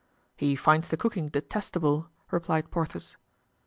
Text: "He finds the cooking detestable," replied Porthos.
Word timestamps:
"He 0.35 0.55
finds 0.55 0.87
the 0.87 0.97
cooking 0.97 1.27
detestable," 1.27 2.09
replied 2.31 2.71
Porthos. 2.71 3.17